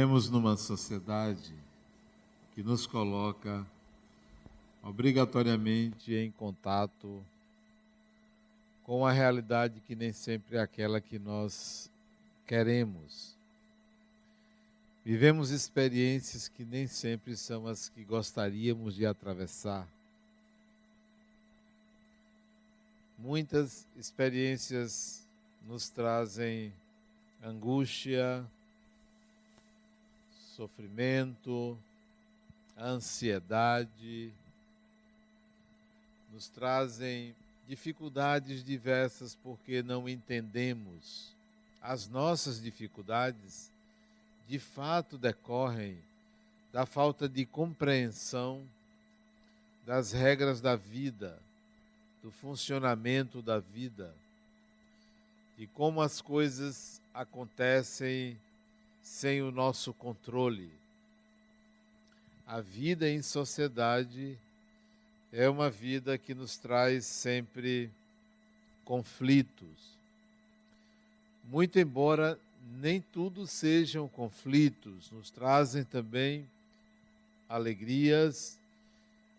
[0.00, 1.52] Vivemos numa sociedade
[2.54, 3.66] que nos coloca
[4.82, 7.22] obrigatoriamente em contato
[8.82, 11.90] com a realidade que nem sempre é aquela que nós
[12.46, 13.36] queremos.
[15.04, 19.86] Vivemos experiências que nem sempre são as que gostaríamos de atravessar.
[23.18, 25.28] Muitas experiências
[25.68, 26.72] nos trazem
[27.44, 28.42] angústia,
[30.60, 31.78] sofrimento,
[32.78, 34.30] ansiedade,
[36.30, 37.34] nos trazem
[37.66, 41.34] dificuldades diversas porque não entendemos.
[41.80, 43.70] As nossas dificuldades,
[44.46, 45.96] de fato, decorrem
[46.70, 48.62] da falta de compreensão
[49.86, 51.38] das regras da vida,
[52.22, 54.14] do funcionamento da vida,
[55.56, 58.38] de como as coisas acontecem
[59.02, 60.70] sem o nosso controle.
[62.46, 64.36] A vida em sociedade
[65.32, 67.90] é uma vida que nos traz sempre
[68.84, 69.98] conflitos.
[71.44, 72.38] Muito embora
[72.80, 76.46] nem tudo sejam conflitos, nos trazem também
[77.48, 78.58] alegrias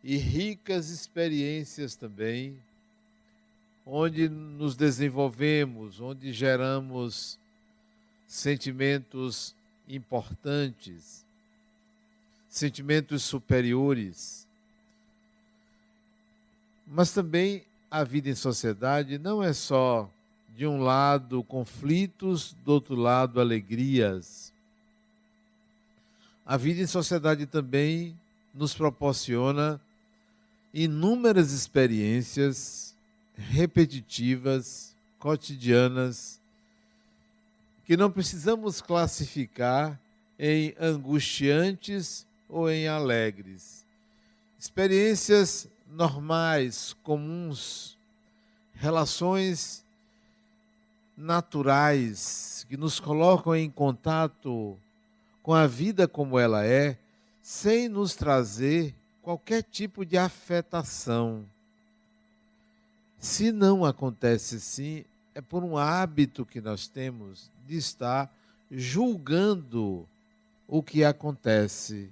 [0.03, 2.57] e ricas experiências também,
[3.85, 7.37] onde nos desenvolvemos, onde geramos
[8.31, 9.53] sentimentos
[9.89, 11.25] importantes,
[12.47, 14.47] sentimentos superiores.
[16.87, 20.09] Mas também a vida em sociedade não é só,
[20.55, 24.53] de um lado, conflitos, do outro lado, alegrias.
[26.45, 28.17] A vida em sociedade também
[28.53, 29.79] nos proporciona
[30.73, 32.95] inúmeras experiências
[33.35, 36.40] repetitivas, cotidianas,
[37.91, 39.99] que não precisamos classificar
[40.39, 43.85] em angustiantes ou em alegres.
[44.57, 47.97] Experiências normais, comuns,
[48.73, 49.83] relações
[51.17, 54.79] naturais que nos colocam em contato
[55.43, 56.97] com a vida como ela é,
[57.41, 61.45] sem nos trazer qualquer tipo de afetação.
[63.19, 65.03] Se não acontece assim,
[65.35, 68.31] é por um hábito que nós temos de estar
[68.71, 70.07] julgando
[70.67, 72.09] o que acontece,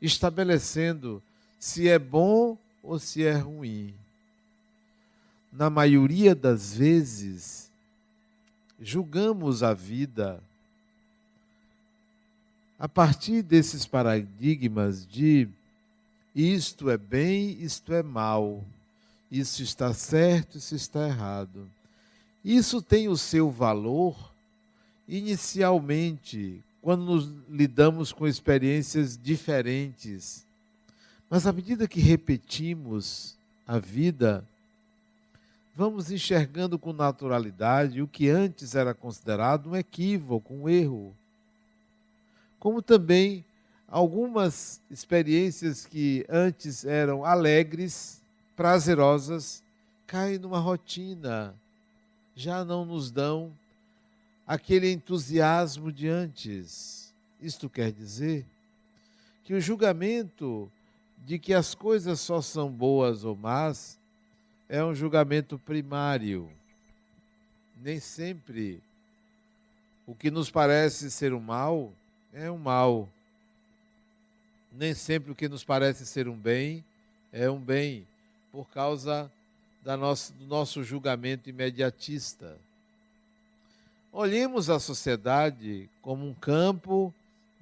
[0.00, 1.22] estabelecendo
[1.58, 3.94] se é bom ou se é ruim.
[5.52, 7.70] Na maioria das vezes,
[8.80, 10.40] julgamos a vida
[12.78, 15.46] a partir desses paradigmas de
[16.34, 18.64] isto é bem, isto é mal,
[19.30, 21.68] isso está certo, isso está errado.
[22.42, 24.29] Isso tem o seu valor
[25.10, 30.46] inicialmente, quando nos lidamos com experiências diferentes.
[31.28, 34.44] Mas à medida que repetimos a vida,
[35.74, 41.12] vamos enxergando com naturalidade o que antes era considerado um equívoco, um erro.
[42.60, 43.44] Como também
[43.88, 48.22] algumas experiências que antes eram alegres,
[48.54, 49.60] prazerosas,
[50.06, 51.52] caem numa rotina,
[52.36, 53.52] já não nos dão
[54.50, 57.14] aquele entusiasmo de antes.
[57.40, 58.44] Isto quer dizer
[59.44, 60.68] que o julgamento
[61.18, 63.96] de que as coisas só são boas ou más
[64.68, 66.50] é um julgamento primário.
[67.80, 68.82] Nem sempre
[70.04, 71.92] o que nos parece ser um mal
[72.32, 73.08] é um mal.
[74.72, 76.84] Nem sempre o que nos parece ser um bem
[77.32, 78.04] é um bem,
[78.50, 79.30] por causa
[79.84, 82.58] da nossa, do nosso julgamento imediatista.
[84.12, 87.14] Olhemos a sociedade como um campo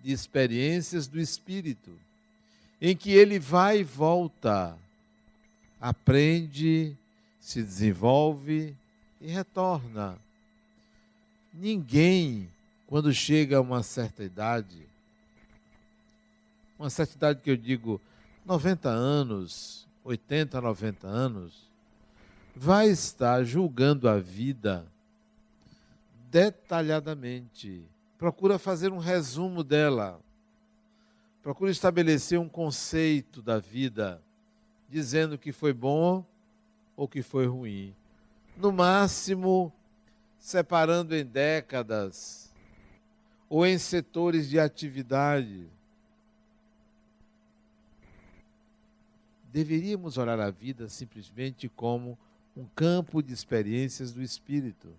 [0.02, 1.92] de experiências do espírito,
[2.80, 4.78] em que ele vai e volta,
[5.78, 6.96] aprende,
[7.38, 8.74] se desenvolve
[9.20, 10.18] e retorna.
[11.52, 12.48] Ninguém,
[12.86, 14.86] quando chega a uma certa idade,
[16.78, 18.00] uma certa idade que eu digo
[18.46, 21.68] 90 anos, 80, 90 anos,
[22.56, 24.86] vai estar julgando a vida
[26.30, 27.84] detalhadamente.
[28.18, 30.20] Procura fazer um resumo dela.
[31.42, 34.22] Procura estabelecer um conceito da vida,
[34.88, 36.24] dizendo que foi bom
[36.96, 37.94] ou que foi ruim.
[38.56, 39.72] No máximo,
[40.38, 42.52] separando em décadas
[43.48, 45.66] ou em setores de atividade.
[49.50, 52.18] Deveríamos olhar a vida simplesmente como
[52.54, 54.92] um campo de experiências do espírito.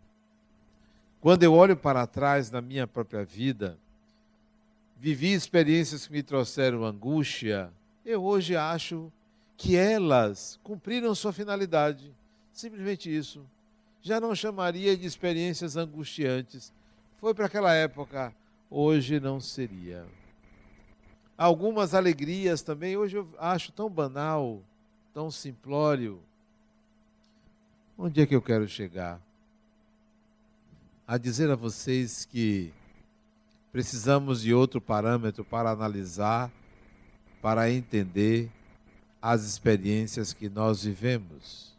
[1.22, 3.78] Quando eu olho para trás na minha própria vida,
[4.98, 7.72] vivi experiências que me trouxeram angústia,
[8.06, 9.12] eu hoje acho
[9.58, 12.16] que elas cumpriram sua finalidade.
[12.54, 13.46] Simplesmente isso.
[14.02, 16.72] Já não chamaria de experiências angustiantes.
[17.18, 18.34] Foi para aquela época,
[18.70, 20.06] hoje não seria.
[21.38, 24.62] Algumas alegrias também, hoje eu acho tão banal,
[25.14, 26.22] tão simplório.
[27.98, 29.22] Onde é que eu quero chegar?
[31.12, 32.72] A dizer a vocês que
[33.72, 36.52] precisamos de outro parâmetro para analisar,
[37.42, 38.48] para entender
[39.20, 41.76] as experiências que nós vivemos.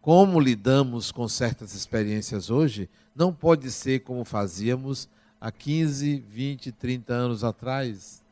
[0.00, 7.12] Como lidamos com certas experiências hoje não pode ser como fazíamos há 15, 20, 30
[7.12, 8.24] anos atrás.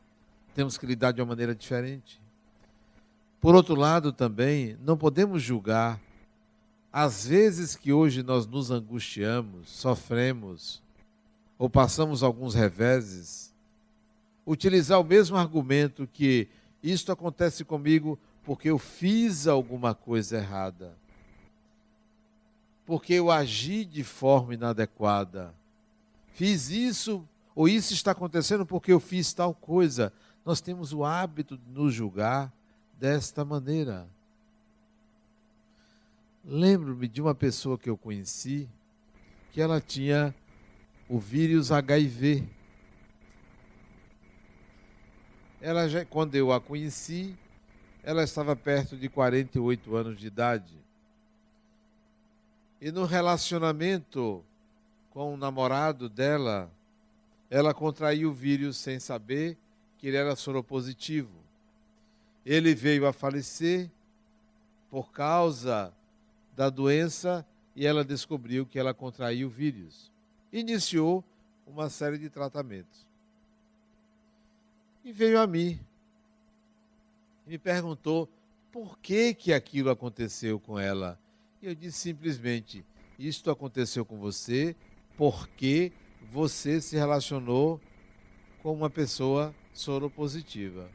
[0.55, 2.19] Temos que lidar de uma maneira diferente.
[3.39, 6.03] Por outro lado, também, não podemos julgar
[6.97, 10.81] as vezes que hoje nós nos angustiamos, sofremos
[11.57, 13.53] ou passamos alguns reveses,
[14.45, 16.47] utilizar o mesmo argumento que
[16.81, 20.97] isto acontece comigo porque eu fiz alguma coisa errada,
[22.85, 25.53] porque eu agi de forma inadequada,
[26.31, 30.13] fiz isso ou isso está acontecendo porque eu fiz tal coisa.
[30.45, 32.53] Nós temos o hábito de nos julgar
[32.97, 34.07] desta maneira.
[36.47, 38.69] Lembro-me de uma pessoa que eu conheci
[39.51, 40.35] que ela tinha
[41.09, 42.47] o vírus HIV.
[45.59, 47.35] Ela já, quando eu a conheci,
[48.03, 50.77] ela estava perto de 48 anos de idade.
[52.79, 54.45] E no relacionamento
[55.09, 56.71] com o namorado dela,
[57.49, 59.57] ela contraiu o vírus sem saber
[59.97, 61.39] que ele era soropositivo.
[62.45, 63.89] Ele veio a falecer
[64.91, 65.91] por causa
[66.55, 70.11] da doença e ela descobriu que ela contraiu o vírus.
[70.51, 71.23] Iniciou
[71.67, 73.05] uma série de tratamentos.
[75.03, 75.79] E veio a mim.
[77.45, 78.29] E me perguntou
[78.71, 81.19] por que, que aquilo aconteceu com ela.
[81.61, 82.85] E eu disse simplesmente:
[83.19, 84.75] Isto aconteceu com você
[85.17, 85.91] porque
[86.31, 87.79] você se relacionou
[88.61, 90.89] com uma pessoa soropositiva.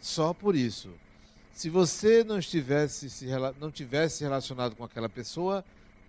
[0.00, 0.92] Só por isso.
[1.58, 3.26] Se você não estivesse se,
[3.58, 5.64] não tivesse relacionado com aquela pessoa,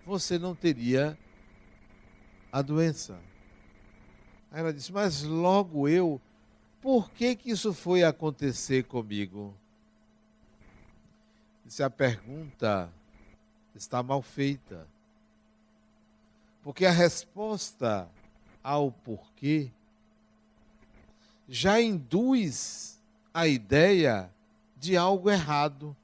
[0.06, 1.18] você não teria
[2.52, 3.18] a doença.
[4.52, 6.20] Aí ela disse: "Mas logo eu,
[6.80, 9.52] por que que isso foi acontecer comigo?"
[11.64, 12.88] Disse a pergunta
[13.74, 14.86] está mal feita.
[16.62, 18.08] Porque a resposta
[18.62, 19.72] ao porquê
[21.48, 23.02] já induz
[23.34, 24.30] a ideia
[24.80, 25.94] de algo errado.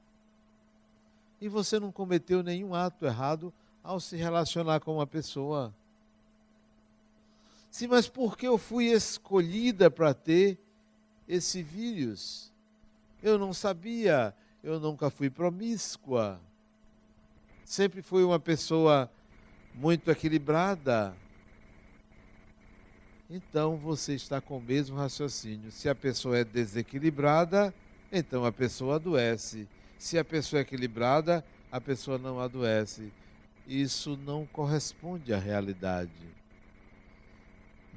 [1.41, 3.51] E você não cometeu nenhum ato errado
[3.83, 5.73] ao se relacionar com uma pessoa.
[7.71, 10.57] Sim, mas por que eu fui escolhida para ter
[11.27, 12.51] esse vírus?
[13.21, 14.33] Eu não sabia,
[14.63, 16.39] eu nunca fui promíscua.
[17.65, 19.11] Sempre fui uma pessoa
[19.73, 21.15] muito equilibrada.
[23.29, 25.71] Então você está com o mesmo raciocínio.
[25.71, 27.73] Se a pessoa é desequilibrada,
[28.11, 29.67] então a pessoa adoece.
[29.97, 33.11] Se a pessoa é equilibrada, a pessoa não adoece.
[33.67, 36.11] Isso não corresponde à realidade.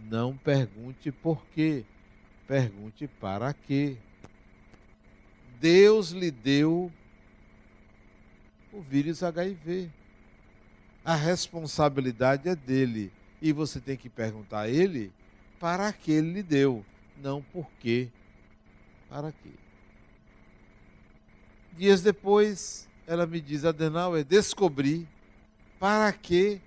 [0.09, 1.85] Não pergunte por quê,
[2.47, 3.97] pergunte para quê.
[5.61, 6.91] Deus lhe deu
[8.73, 9.91] o vírus HIV.
[11.05, 13.13] A responsabilidade é dele.
[13.41, 15.13] E você tem que perguntar a ele
[15.59, 16.85] para que ele lhe deu,
[17.23, 18.09] não por quê.
[19.09, 19.51] Para quê?
[21.73, 25.09] Dias depois, ela me diz: Adenauer, descobri
[25.79, 26.61] para que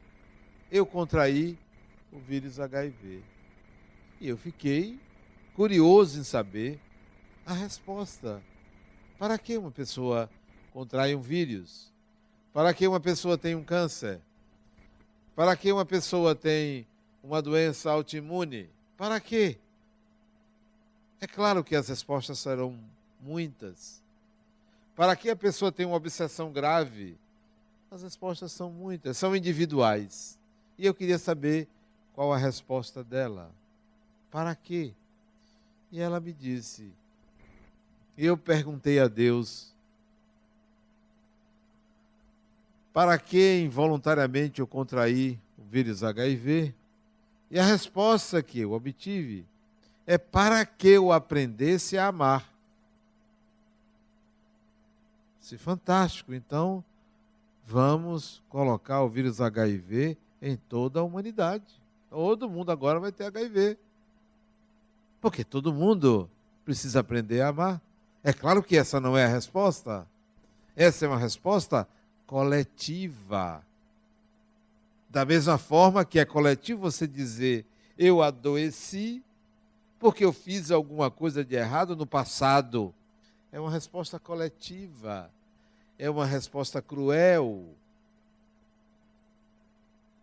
[0.72, 1.58] eu contraí
[2.12, 3.24] o vírus HIV.
[4.20, 5.00] E eu fiquei
[5.56, 6.80] curioso em saber
[7.46, 8.42] a resposta.
[9.18, 10.30] Para que uma pessoa
[10.72, 11.92] contrai um vírus?
[12.52, 14.20] Para que uma pessoa tem um câncer?
[15.36, 16.86] Para que uma pessoa tem
[17.24, 18.70] uma doença autoimune?
[18.98, 19.58] Para quê?
[21.22, 22.78] É claro que as respostas serão
[23.22, 24.03] muitas.
[24.96, 27.18] Para que a pessoa tenha uma obsessão grave?
[27.90, 30.38] As respostas são muitas, são individuais.
[30.78, 31.68] E eu queria saber
[32.14, 33.52] qual a resposta dela.
[34.32, 34.94] Para quê?
[35.92, 36.92] E ela me disse.
[38.18, 39.74] E eu perguntei a Deus:
[42.94, 46.74] para que involuntariamente eu contraí o vírus HIV?
[47.50, 49.46] E a resposta que eu obtive
[50.06, 52.53] é para que eu aprendesse a amar.
[55.44, 56.34] Se fantástico.
[56.34, 56.82] Então,
[57.66, 61.66] vamos colocar o vírus HIV em toda a humanidade.
[62.10, 63.78] Todo mundo agora vai ter HIV.
[65.20, 66.30] Porque todo mundo
[66.64, 67.82] precisa aprender a amar.
[68.24, 70.08] É claro que essa não é a resposta.
[70.78, 71.86] Essa é uma resposta
[72.26, 73.62] coletiva.
[75.10, 77.66] Da mesma forma que é coletivo você dizer
[77.98, 79.22] eu adoeci
[80.00, 82.96] porque eu fiz alguma coisa de errado no passado.
[83.54, 85.32] É uma resposta coletiva.
[86.00, 87.64] É uma resposta cruel.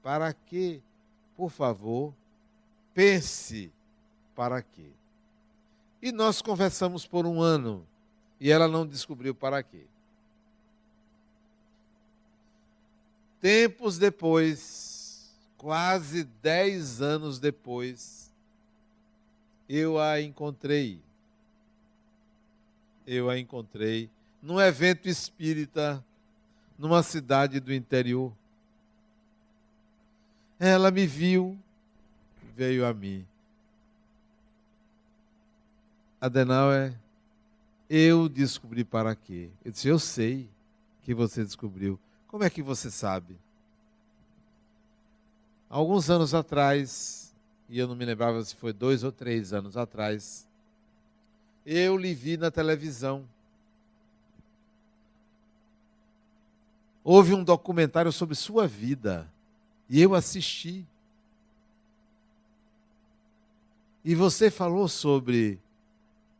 [0.02, 0.82] Para que,
[1.36, 2.12] por favor,
[2.92, 3.70] pense
[4.34, 4.90] para quê?
[6.02, 7.86] E nós conversamos por um ano
[8.40, 9.84] e ela não descobriu para quê.
[13.40, 18.28] Tempos depois, quase dez anos depois,
[19.68, 21.00] eu a encontrei.
[23.12, 24.08] Eu a encontrei
[24.40, 26.04] num evento espírita
[26.78, 28.32] numa cidade do interior.
[30.60, 31.58] Ela me viu,
[32.54, 33.26] veio a mim.
[36.20, 36.94] Adenauer,
[37.88, 39.50] eu descobri para quê?
[39.64, 40.48] Eu disse, eu sei
[41.02, 41.98] que você descobriu.
[42.28, 43.36] Como é que você sabe?
[45.68, 47.34] Alguns anos atrás,
[47.68, 50.46] e eu não me lembrava se foi dois ou três anos atrás,
[51.72, 53.24] eu lhe vi na televisão.
[57.04, 59.30] Houve um documentário sobre sua vida
[59.88, 60.84] e eu assisti.
[64.04, 65.60] E você falou sobre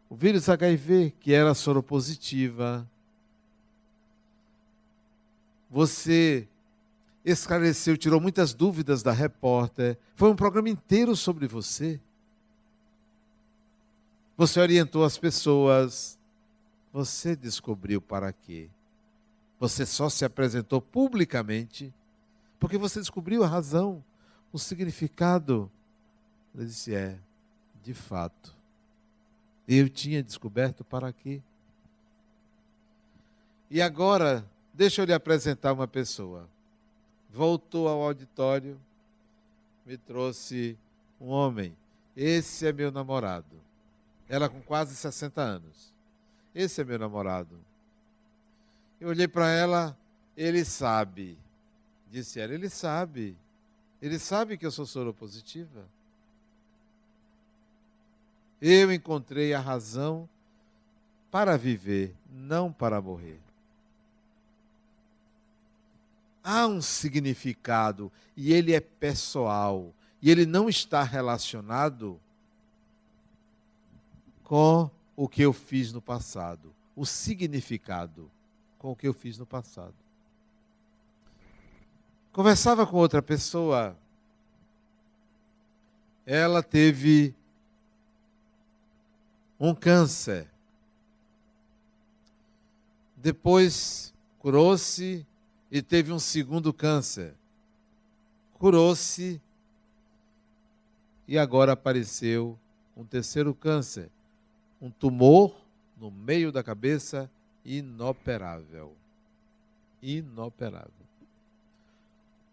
[0.08, 2.84] o vírus HIV, que era soropositiva.
[5.70, 6.48] Você
[7.24, 9.96] esclareceu, tirou muitas dúvidas da repórter.
[10.16, 12.00] Foi um programa inteiro sobre você.
[14.40, 16.18] Você orientou as pessoas.
[16.94, 18.70] Você descobriu para quê?
[19.58, 21.92] Você só se apresentou publicamente
[22.58, 24.02] porque você descobriu a razão,
[24.50, 25.70] o significado.
[26.54, 27.18] Ele disse: É,
[27.82, 28.56] de fato.
[29.68, 31.42] Eu tinha descoberto para quê?
[33.70, 34.42] E agora,
[34.72, 36.48] deixa eu lhe apresentar uma pessoa.
[37.28, 38.80] Voltou ao auditório,
[39.84, 40.78] me trouxe
[41.20, 41.76] um homem.
[42.16, 43.68] Esse é meu namorado.
[44.30, 45.92] Ela com quase 60 anos.
[46.54, 47.58] Esse é meu namorado.
[49.00, 49.98] Eu olhei para ela,
[50.36, 51.36] ele sabe.
[52.08, 53.36] Disse ela, ele sabe.
[54.00, 55.84] Ele sabe que eu sou soropositiva.
[58.62, 60.28] Eu encontrei a razão
[61.28, 63.40] para viver, não para morrer.
[66.44, 72.20] Há um significado e ele é pessoal e ele não está relacionado
[74.50, 78.28] com o que eu fiz no passado, o significado
[78.78, 79.94] com o que eu fiz no passado.
[82.32, 83.96] Conversava com outra pessoa,
[86.26, 87.32] ela teve
[89.60, 90.50] um câncer.
[93.16, 95.24] Depois curou-se
[95.70, 97.36] e teve um segundo câncer.
[98.54, 99.40] Curou-se
[101.28, 102.58] e agora apareceu
[102.96, 104.10] um terceiro câncer,
[104.80, 105.54] um tumor
[105.96, 107.30] no meio da cabeça
[107.64, 108.96] inoperável.
[110.02, 110.90] Inoperável.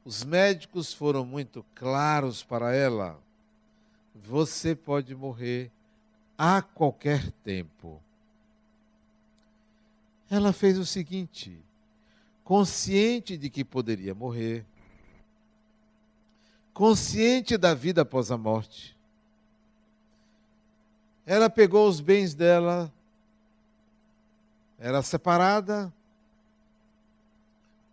[0.03, 3.21] Os médicos foram muito claros para ela.
[4.15, 5.71] Você pode morrer
[6.37, 8.01] a qualquer tempo.
[10.29, 11.57] Ela fez o seguinte:
[12.43, 14.65] consciente de que poderia morrer,
[16.73, 18.96] consciente da vida após a morte,
[21.27, 22.91] ela pegou os bens dela,
[24.79, 25.93] era separada,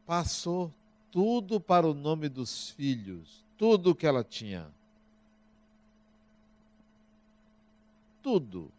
[0.06, 0.72] passou
[1.10, 4.72] tudo para o nome dos filhos, tudo que ela tinha.
[8.24, 8.72] tudo.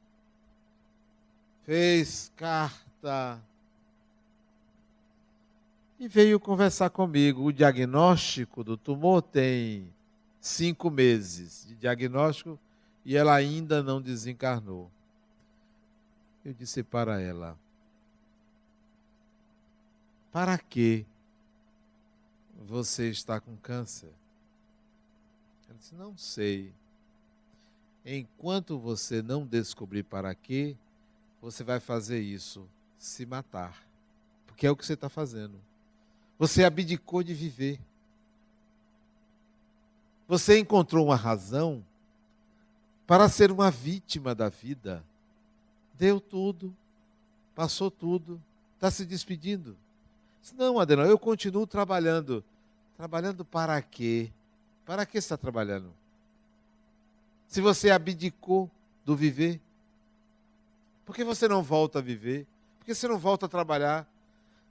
[1.63, 3.39] Fez carta
[5.99, 7.43] e veio conversar comigo.
[7.43, 9.87] O diagnóstico do tumor tem
[10.41, 12.59] cinco meses de diagnóstico
[13.05, 14.91] e ela ainda não desencarnou.
[16.43, 17.57] Eu disse para ela:
[20.31, 21.05] Para que
[22.65, 24.11] você está com câncer?
[25.69, 26.73] Ela disse: Não sei.
[28.03, 30.75] Enquanto você não descobrir para quê,
[31.41, 33.83] você vai fazer isso, se matar.
[34.45, 35.59] Porque é o que você está fazendo.
[36.37, 37.79] Você abdicou de viver.
[40.27, 41.83] Você encontrou uma razão
[43.05, 45.03] para ser uma vítima da vida.
[45.93, 46.75] Deu tudo,
[47.53, 48.41] passou tudo,
[48.75, 49.77] está se despedindo.
[50.55, 52.43] Não, Adenal, eu continuo trabalhando.
[52.97, 54.31] Trabalhando para quê?
[54.85, 55.91] Para que está trabalhando?
[57.47, 58.69] Se você abdicou
[59.03, 59.59] do viver?
[61.05, 62.47] Por que você não volta a viver?
[62.79, 64.07] Por que você não volta a trabalhar?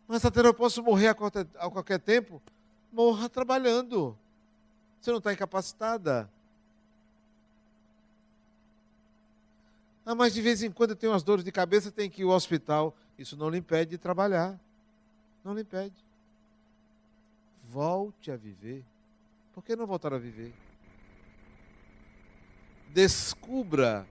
[0.07, 2.43] Mas até eu posso morrer a qualquer, a qualquer tempo?
[2.93, 4.17] Morra trabalhando.
[5.01, 6.31] Você não está incapacitada.
[10.07, 12.25] Ah, mas de vez em quando eu tenho umas dores de cabeça, tem que ir
[12.25, 12.95] ao hospital.
[13.19, 14.59] Isso não lhe impede de trabalhar.
[15.43, 15.95] Não lhe impede.
[17.65, 18.85] Volte a viver.
[19.55, 20.53] Por que não voltar a viver?
[22.93, 24.07] Descubra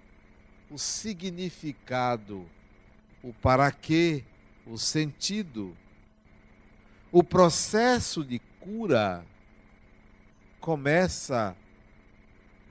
[0.71, 2.50] o significado,
[3.21, 4.23] o para quê,
[4.65, 5.77] o sentido.
[7.12, 9.23] O processo de cura
[10.59, 11.55] começa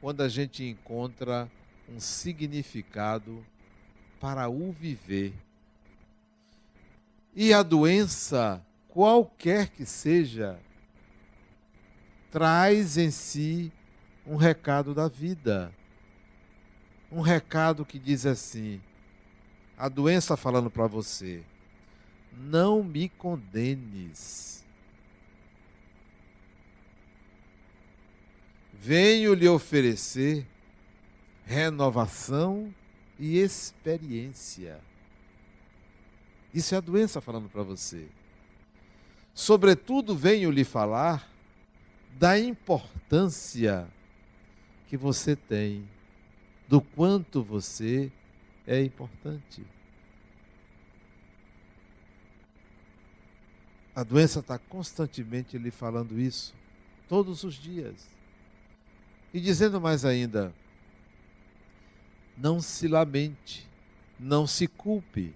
[0.00, 1.48] quando a gente encontra
[1.94, 3.44] um significado
[4.20, 5.34] para o viver.
[7.34, 10.58] E a doença, qualquer que seja,
[12.30, 13.72] traz em si
[14.26, 15.72] um recado da vida
[17.12, 18.80] um recado que diz assim:
[19.76, 21.42] a doença falando para você,
[22.32, 24.64] não me condenes.
[28.72, 30.46] Venho lhe oferecer
[31.44, 32.72] renovação
[33.18, 34.80] e experiência.
[36.52, 38.06] Isso é a doença falando para você.
[39.34, 41.30] Sobretudo, venho lhe falar
[42.18, 43.88] da importância
[44.86, 45.88] que você tem
[46.68, 48.12] do quanto você
[48.66, 49.64] é importante.
[53.94, 56.54] A doença está constantemente lhe falando isso,
[57.08, 57.94] todos os dias.
[59.34, 60.54] E dizendo mais ainda:
[62.42, 63.68] não se lamente,
[64.18, 65.32] não se culpe.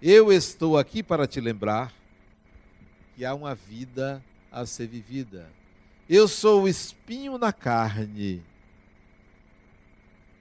[0.00, 1.92] Eu estou aqui para te lembrar
[3.16, 5.50] que há uma vida a ser vivida.
[6.08, 8.40] Eu sou o espinho na carne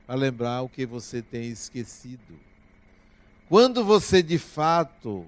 [0.06, 2.40] para lembrar o que você tem esquecido.
[3.50, 5.26] Quando você de fato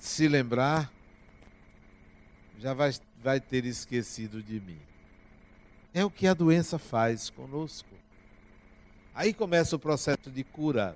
[0.00, 0.92] se lembrar,
[2.58, 2.90] já vai,
[3.22, 4.80] vai ter esquecido de mim.
[5.94, 7.95] É o que a doença faz conosco.
[9.16, 10.94] Aí começa o processo de cura.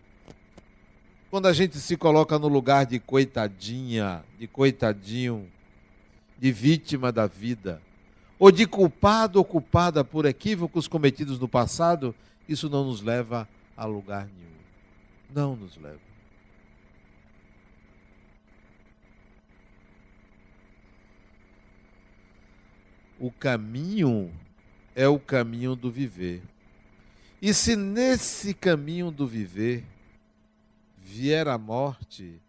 [1.30, 5.50] Quando a gente se coloca no lugar de coitadinha, de coitadinho,
[6.38, 7.80] de vítima da vida,
[8.38, 12.14] ou de culpado ou culpada por equívocos cometidos no passado,
[12.46, 14.50] isso não nos leva a lugar nenhum.
[15.34, 15.98] Não nos leva.
[23.18, 24.30] O caminho
[24.94, 26.42] é o caminho do viver.
[27.40, 29.84] E se nesse caminho do viver
[30.98, 32.40] vier a morte,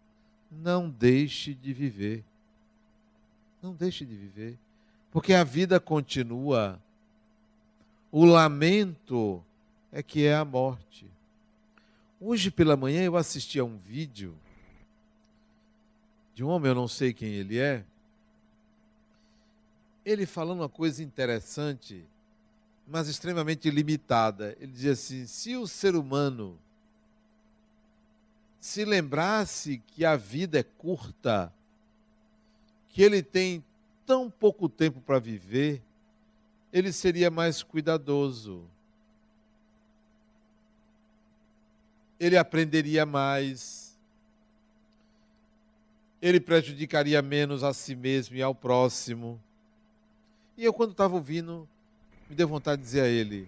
[0.50, 2.24] não deixe de viver.
[3.62, 4.58] Não deixe de viver
[5.12, 6.80] porque a vida continua.
[8.10, 9.44] O lamento
[9.92, 11.06] é que é a morte.
[12.18, 14.34] Hoje pela manhã eu assisti a um vídeo
[16.34, 17.84] de um homem, eu não sei quem ele é,
[20.02, 22.02] ele falando uma coisa interessante,
[22.92, 24.54] mas extremamente limitada.
[24.60, 26.58] Ele dizia assim: se o ser humano
[28.60, 31.50] se lembrasse que a vida é curta,
[32.90, 33.64] que ele tem
[34.04, 35.82] tão pouco tempo para viver,
[36.70, 38.68] ele seria mais cuidadoso.
[42.20, 43.98] Ele aprenderia mais.
[46.20, 49.42] Ele prejudicaria menos a si mesmo e ao próximo.
[50.58, 51.66] E eu, quando estava ouvindo,
[52.32, 53.46] me deu vontade de dizer a ele: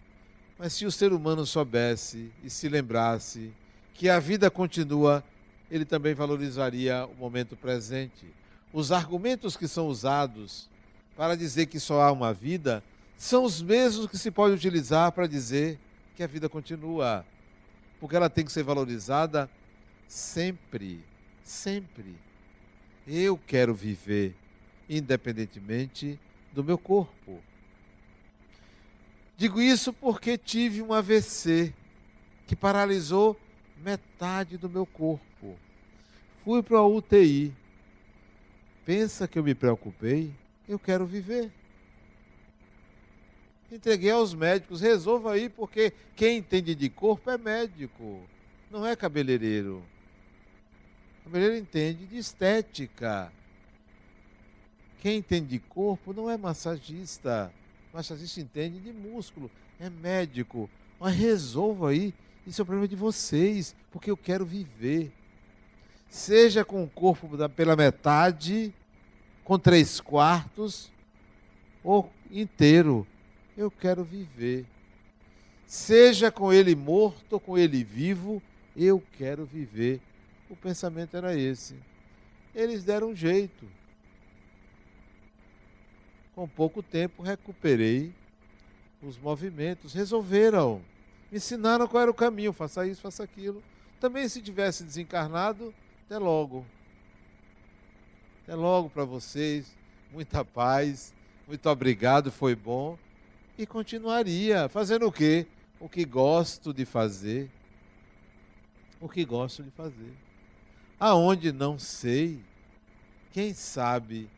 [0.58, 3.50] Mas se o ser humano soubesse e se lembrasse
[3.94, 5.24] que a vida continua,
[5.70, 8.26] ele também valorizaria o momento presente
[8.74, 10.68] os argumentos que são usados
[11.16, 12.82] para dizer que só há uma vida
[13.16, 15.78] são os mesmos que se pode utilizar para dizer
[16.14, 17.24] que a vida continua.
[18.00, 19.48] Porque ela tem que ser valorizada
[20.08, 21.00] sempre,
[21.42, 22.16] sempre.
[23.06, 24.34] Eu quero viver
[24.90, 26.18] independentemente
[26.52, 27.40] do meu corpo.
[29.36, 31.74] Digo isso porque tive um AVC
[32.46, 33.38] que paralisou
[33.82, 35.56] metade do meu corpo.
[36.44, 37.52] Fui para a UTI
[38.84, 40.30] Pensa que eu me preocupei?
[40.68, 41.50] Eu quero viver.
[43.72, 48.20] Entreguei aos médicos, resolva aí, porque quem entende de corpo é médico,
[48.70, 49.82] não é cabeleireiro.
[51.20, 53.32] O cabeleireiro entende de estética.
[55.00, 57.50] Quem entende de corpo não é massagista.
[57.94, 60.68] Massagista entende de músculo, é médico.
[61.00, 62.12] Mas resolva aí,
[62.46, 65.10] isso é o problema de vocês, porque eu quero viver
[66.14, 68.72] seja com o corpo pela metade,
[69.42, 70.88] com três quartos,
[71.82, 73.04] ou inteiro.
[73.56, 74.64] Eu quero viver.
[75.66, 78.40] seja com ele morto ou com ele vivo,
[78.76, 80.00] eu quero viver.
[80.48, 81.74] O pensamento era esse.
[82.54, 83.66] Eles deram um jeito.
[86.34, 88.12] Com pouco tempo, recuperei
[89.00, 90.80] os movimentos, resolveram,
[91.30, 93.62] me ensinaram qual era o caminho, faça isso, faça aquilo.
[94.00, 95.72] Também se tivesse desencarnado,
[96.06, 96.64] até logo.
[98.42, 99.74] Até logo para vocês,
[100.12, 101.14] muita paz,
[101.46, 102.98] muito obrigado, foi bom.
[103.56, 105.46] E continuaria fazendo o quê?
[105.78, 107.50] O que gosto de fazer.
[109.00, 110.12] O que gosto de fazer.
[110.98, 112.40] Aonde não sei,
[113.32, 114.28] quem sabe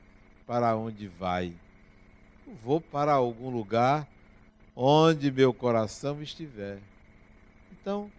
[0.47, 1.53] para onde vai.
[2.63, 4.07] Vou para algum lugar
[4.75, 6.79] onde meu coração estiver.
[7.73, 8.11] Então,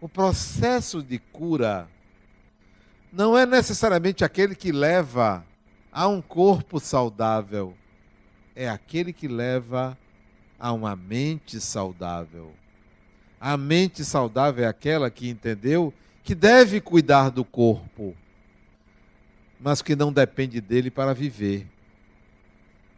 [0.00, 1.88] o processo de cura
[3.12, 5.44] não é necessariamente aquele que leva
[5.90, 7.74] a um corpo saudável,
[8.54, 9.96] é aquele que leva
[10.58, 12.52] a uma mente saudável.
[13.40, 18.14] A mente saudável é aquela que entendeu que deve cuidar do corpo,
[19.60, 21.66] mas que não depende dele para viver.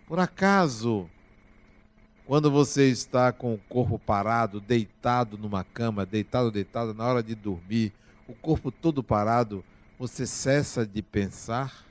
[0.09, 1.07] Por acaso,
[2.27, 7.35] quando você está com o corpo parado, deitado numa cama, deitado, deitado, na hora de
[7.35, 7.92] dormir,
[8.27, 9.62] o corpo todo parado,
[9.99, 11.85] você cessa de pensar?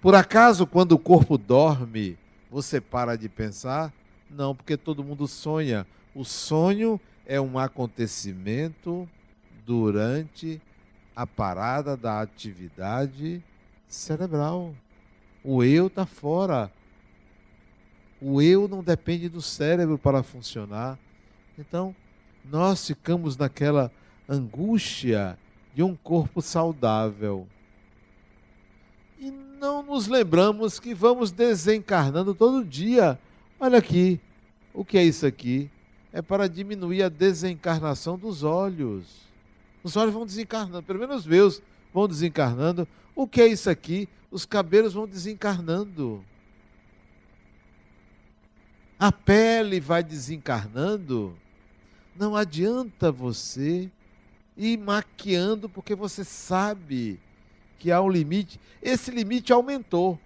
[0.00, 2.18] Por acaso, quando o corpo dorme,
[2.50, 3.92] você para de pensar?
[4.28, 5.86] Não, porque todo mundo sonha.
[6.12, 9.08] O sonho é um acontecimento
[9.64, 10.60] durante
[11.14, 13.40] a parada da atividade
[13.86, 14.74] cerebral.
[15.42, 16.70] O eu está fora.
[18.20, 20.98] O eu não depende do cérebro para funcionar.
[21.58, 21.94] Então,
[22.44, 23.90] nós ficamos naquela
[24.28, 25.38] angústia
[25.74, 27.46] de um corpo saudável.
[29.18, 33.18] E não nos lembramos que vamos desencarnando todo dia.
[33.58, 34.20] Olha aqui,
[34.72, 35.70] o que é isso aqui?
[36.12, 39.30] É para diminuir a desencarnação dos olhos.
[39.82, 42.86] Os olhos vão desencarnando, pelo menos os meus vão desencarnando.
[43.14, 44.08] O que é isso aqui?
[44.30, 46.24] Os cabelos vão desencarnando
[49.00, 51.34] a pele vai desencarnando,
[52.14, 53.90] não adianta você
[54.54, 57.18] ir maquiando, porque você sabe
[57.78, 58.60] que há um limite.
[58.82, 60.20] Esse limite aumentou.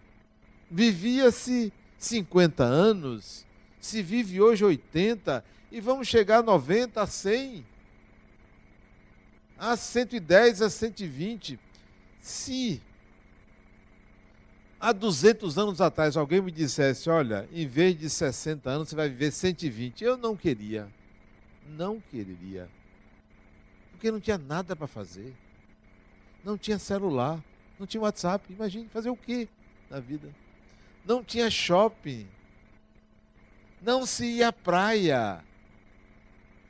[0.68, 3.47] Vivia-se 50 anos,
[3.81, 7.64] se vive hoje 80, e vamos chegar a 90, a 100,
[9.57, 11.61] a 110, a 120.
[12.25, 12.81] Se
[14.81, 19.11] há 200 anos atrás alguém me dissesse: olha, em vez de 60 anos você vai
[19.11, 20.89] viver 120, eu não queria.
[21.77, 22.67] Não queria.
[23.91, 25.37] Porque não tinha nada para fazer.
[26.43, 27.45] Não tinha celular,
[27.79, 28.51] não tinha WhatsApp.
[28.51, 29.47] Imagine fazer o que
[29.91, 30.35] na vida?
[31.05, 32.27] Não tinha shopping.
[33.83, 35.45] Não se ia à praia.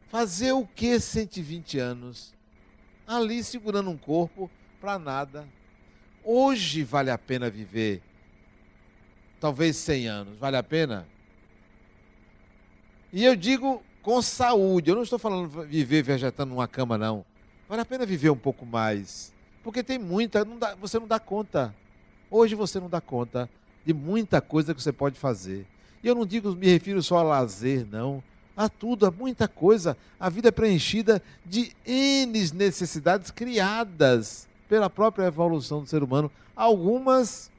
[0.09, 2.35] Fazer o que 120 anos?
[3.07, 4.51] Ali segurando um corpo
[4.85, 5.49] para nada.
[6.23, 8.03] Hoje vale a pena viver.
[9.41, 10.39] Talvez 100 anos.
[10.39, 11.09] Vale a pena?
[13.11, 14.91] E eu digo com saúde.
[14.91, 17.25] Eu não estou falando viver vegetando numa cama, não.
[17.67, 19.33] Vale a pena viver um pouco mais.
[19.63, 20.45] Porque tem muita.
[20.45, 21.75] Não dá, você não dá conta.
[22.31, 23.49] Hoje você não dá conta
[23.87, 25.67] de muita coisa que você pode fazer.
[26.03, 28.23] E eu não digo, me refiro só a lazer, não.
[28.55, 29.97] A tudo, a muita coisa.
[30.21, 36.31] A vida é preenchida de N necessidades criadas pela própria evolução do ser humano.
[36.55, 37.51] Algumas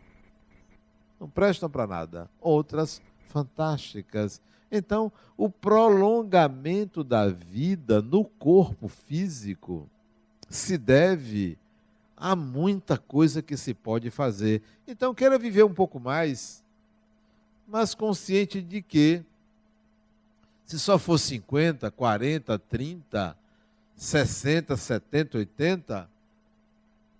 [1.19, 4.41] não prestam para nada, outras fantásticas.
[4.71, 9.89] Então, o prolongamento da vida no corpo físico
[10.49, 11.57] se deve
[12.17, 14.61] a muita coisa que se pode fazer.
[14.87, 16.63] Então, queira viver um pouco mais,
[17.67, 19.23] mas consciente de que,
[20.65, 23.37] se só for 50, 40, 30,
[23.95, 26.09] 60, 70, 80,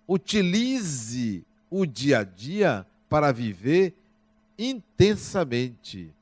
[0.08, 3.94] Utilize o dia a dia para viver
[4.58, 6.12] intensamente,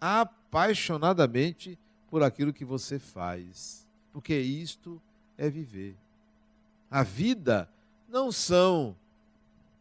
[0.00, 1.78] apaixonadamente
[2.10, 3.86] por aquilo que você faz.
[4.12, 5.00] Porque isto
[5.36, 5.94] é viver.
[6.90, 7.68] A vida
[8.08, 8.96] não são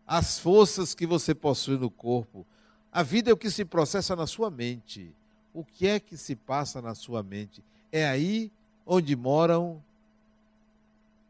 [0.05, 2.45] as forças que você possui no corpo.
[2.91, 5.11] A vida é o que se processa na sua mente.
[5.53, 7.63] O que é que se passa na sua mente?
[7.91, 8.51] É aí
[8.85, 9.81] onde moram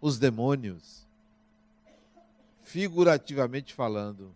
[0.02, 1.05] os demônios
[2.66, 4.34] figurativamente falando.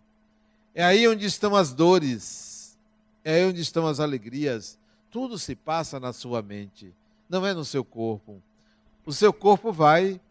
[0.74, 2.78] É aí onde estão as dores,
[3.24, 4.78] é aí onde estão as alegrias.
[5.12, 6.94] Tudo se passa na sua mente,
[7.28, 8.42] não é no seu corpo.
[9.06, 10.22] O seu corpo vai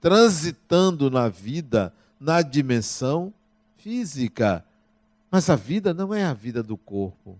[0.00, 3.32] transitando na vida, na dimensão
[3.78, 4.64] física.
[5.30, 7.38] Mas a vida não é a vida do corpo.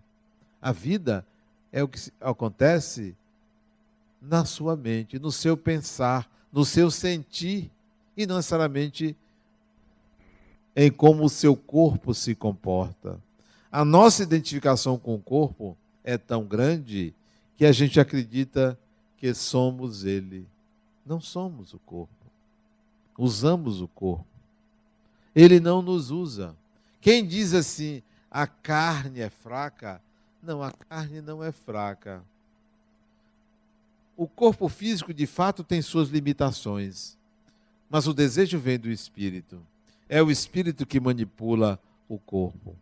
[0.60, 1.24] A vida
[1.70, 3.14] é o que acontece
[4.20, 7.70] na sua mente, no seu pensar, no seu sentir
[8.16, 9.14] e não necessariamente
[10.80, 13.20] em como o seu corpo se comporta.
[13.70, 17.12] A nossa identificação com o corpo é tão grande
[17.56, 18.78] que a gente acredita
[19.16, 20.46] que somos ele.
[21.04, 22.12] Não somos o corpo.
[23.18, 24.24] Usamos o corpo.
[25.34, 26.54] Ele não nos usa.
[27.00, 30.00] Quem diz assim, a carne é fraca,
[30.40, 32.22] não, a carne não é fraca.
[34.16, 37.18] O corpo físico, de fato, tem suas limitações,
[37.90, 39.60] mas o desejo vem do espírito.
[40.08, 42.74] É o espírito que manipula o corpo.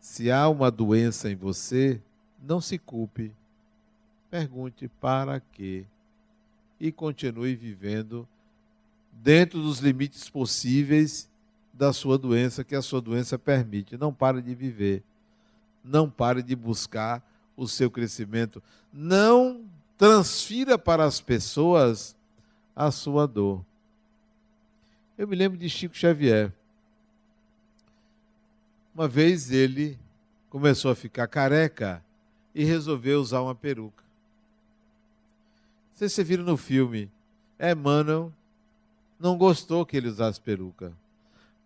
[0.00, 2.00] Se há uma doença em você,
[2.42, 3.32] não se culpe.
[4.30, 5.84] Pergunte para quê
[6.80, 8.28] e continue vivendo
[9.12, 11.28] dentro dos limites possíveis
[11.72, 13.96] da sua doença que a sua doença permite.
[13.96, 15.02] Não pare de viver.
[15.82, 17.22] Não pare de buscar
[17.56, 18.62] o seu crescimento.
[18.92, 19.64] Não
[19.96, 22.16] transfira para as pessoas
[22.74, 23.64] a sua dor.
[25.18, 26.52] Eu me lembro de Chico Xavier.
[28.94, 29.98] Uma vez ele
[30.48, 32.00] começou a ficar careca
[32.54, 34.04] e resolveu usar uma peruca.
[35.92, 37.10] Vocês se viram no filme,
[37.58, 38.32] Emmanuel
[39.18, 40.92] não gostou que ele usasse peruca.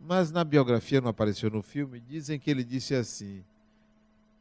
[0.01, 3.45] Mas na biografia, não apareceu no filme, dizem que ele disse assim: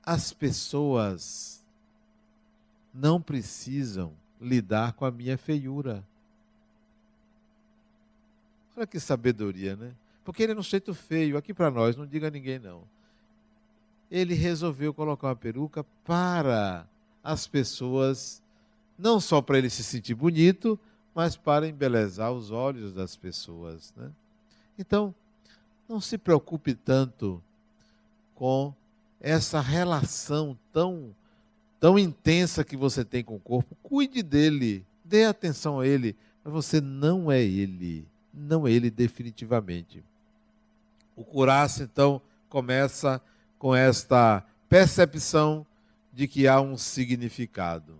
[0.05, 1.61] as pessoas
[2.93, 6.01] não precisam lidar com a minha feiura.
[8.75, 9.91] Olha que sabedoria, né?
[10.23, 12.83] Porque ele é um jeito feio, aqui para nós, não diga a ninguém não.
[14.09, 16.85] Ele resolveu colocar uma peruca para
[17.23, 18.41] as pessoas,
[18.97, 20.79] não só para ele se sentir bonito,
[21.13, 23.93] mas para embelezar os olhos das pessoas.
[23.95, 24.09] Né?
[24.77, 25.13] Então,
[25.87, 27.41] não se preocupe tanto
[28.35, 28.73] com
[29.19, 31.13] essa relação tão
[31.81, 36.53] tão intensa que você tem com o corpo, cuide dele, dê atenção a ele, mas
[36.53, 40.03] você não é ele, não ele definitivamente.
[41.15, 43.21] O curar-se, então, começa
[43.57, 45.65] com esta percepção
[46.13, 47.97] de que há um significado.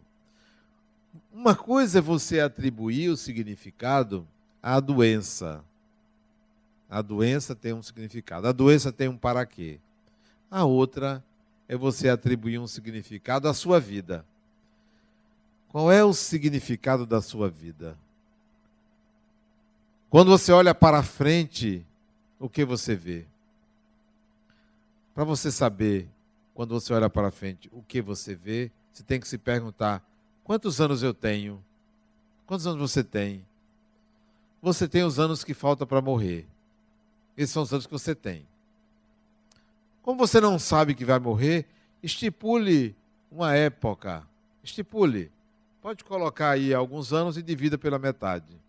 [1.31, 4.27] Uma coisa é você atribuir o significado
[4.61, 5.63] à doença.
[6.89, 8.47] A doença tem um significado.
[8.47, 9.79] A doença tem um para quê.
[10.49, 11.23] A outra
[11.67, 14.25] é você atribuir um significado à sua vida.
[15.69, 17.97] Qual é o significado da sua vida?
[20.11, 21.85] Quando você olha para frente,
[22.37, 23.25] o que você vê?
[25.15, 26.05] Para você saber,
[26.53, 30.05] quando você olha para frente, o que você vê, você tem que se perguntar:
[30.43, 31.63] quantos anos eu tenho?
[32.45, 33.45] Quantos anos você tem?
[34.61, 36.45] Você tem os anos que falta para morrer.
[37.37, 38.45] Esses são os anos que você tem.
[40.01, 41.65] Como você não sabe que vai morrer,
[42.03, 42.93] estipule
[43.31, 44.27] uma época.
[44.61, 45.31] Estipule.
[45.81, 48.59] Pode colocar aí alguns anos e divida pela metade.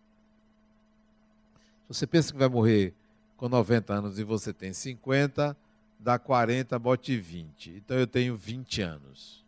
[1.93, 2.91] Você pensa que vai morrer
[3.37, 5.55] com 90 anos e você tem 50,
[5.99, 7.69] dá 40, bote 20.
[7.69, 9.45] Então eu tenho 20 anos.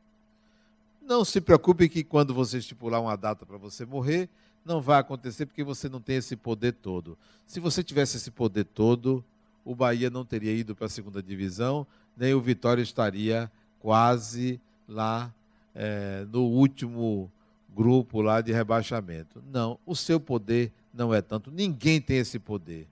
[1.02, 4.30] Não se preocupe que quando você estipular uma data para você morrer,
[4.64, 7.18] não vai acontecer porque você não tem esse poder todo.
[7.48, 9.26] Se você tivesse esse poder todo,
[9.64, 15.34] o Bahia não teria ido para a segunda divisão, nem o Vitória estaria quase lá
[15.74, 17.32] é, no último
[17.76, 19.44] grupo lá de rebaixamento.
[19.52, 21.52] Não, o seu poder não é tanto.
[21.52, 22.88] Ninguém tem esse poder.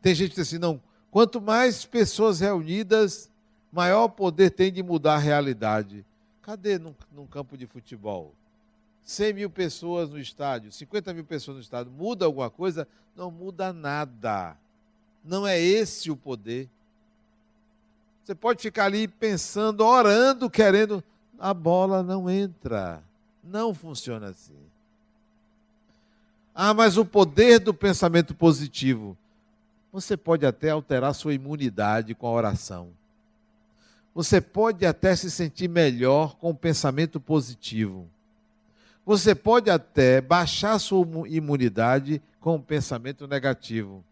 [0.00, 3.30] Tem gente que diz assim, não, quanto mais pessoas reunidas,
[3.70, 6.04] maior poder tem de mudar a realidade.
[6.42, 8.32] Cadê num, num campo de futebol?
[9.02, 12.88] 100 mil pessoas no estádio, 50 mil pessoas no estádio, muda alguma coisa?
[13.14, 14.56] Não muda nada.
[15.24, 16.68] Não é esse o poder.
[18.24, 21.02] Você pode ficar ali pensando, orando, querendo.
[21.38, 23.02] A bola não entra.
[23.42, 24.56] Não funciona assim.
[26.58, 29.14] Ah, mas o poder do pensamento positivo.
[29.92, 32.88] Você pode até alterar sua imunidade com a oração.
[34.14, 38.08] Você pode até se sentir melhor com o pensamento positivo.
[39.04, 44.02] Você pode até baixar sua imunidade com o pensamento negativo.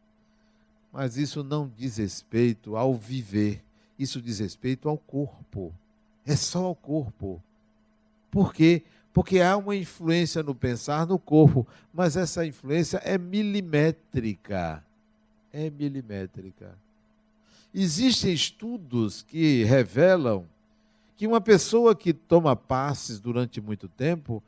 [0.92, 3.64] Mas isso não diz respeito ao viver,
[3.98, 5.72] isso diz respeito ao corpo.
[6.26, 7.42] É só ao corpo.
[8.34, 8.82] Por quê?
[9.12, 14.84] Porque há uma influência no pensar no corpo, mas essa influência é milimétrica.
[15.52, 16.76] É milimétrica.
[17.72, 20.44] Existem estudos que revelam
[21.16, 24.42] que uma pessoa que toma passes durante muito tempo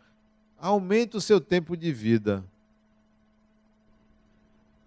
[0.59, 2.42] aumenta o seu tempo de vida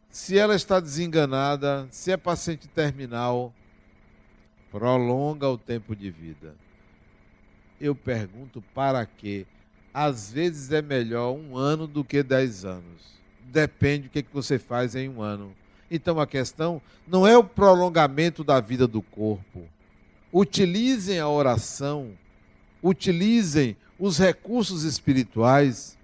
[0.10, 3.54] se ela está desenganada, se é paciente terminal,
[4.70, 6.54] prolonga o tempo de vida.
[7.80, 9.46] Eu pergunto para quê?
[9.94, 13.20] às vezes é melhor um ano do que dez anos.
[13.46, 15.54] Depende do que, que você faz em um ano.
[15.90, 19.68] Então a questão não é o prolongamento da vida do corpo.
[20.32, 22.12] Utilizem a oração,
[22.84, 25.98] utilizem os recursos espirituais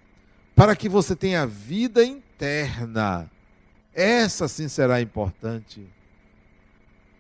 [0.55, 3.29] para que você tenha vida interna.
[3.93, 5.85] Essa sim será importante.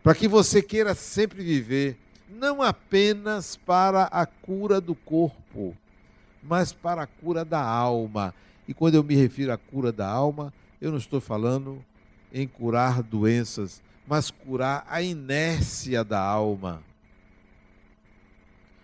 [0.01, 1.97] Para que você queira sempre viver,
[2.35, 5.75] não apenas para a cura do corpo,
[6.43, 8.33] mas para a cura da alma.
[8.67, 11.83] E quando eu me refiro à cura da alma, eu não estou falando
[12.33, 16.83] em curar doenças, mas curar a inércia da alma.